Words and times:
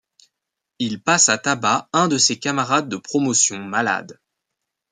Il 0.79 1.03
passe 1.03 1.29
à 1.29 1.37
tabac 1.37 1.87
un 1.93 2.07
de 2.07 2.17
ses 2.17 2.39
camarades 2.39 2.89
de 2.89 2.97
promotion 2.97 3.59
malade. 3.59 4.19